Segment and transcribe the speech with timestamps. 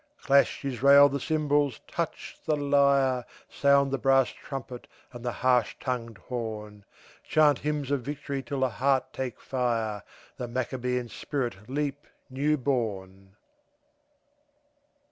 [0.19, 6.17] Clash, Israel, the cymbals, touch the lyre, Sound the brass trumpet and the harsh tongued
[6.17, 6.85] horn,
[7.23, 10.01] Chant hymns of victory till the heart take fire,
[10.37, 13.35] The Maccabean spirit leap new born!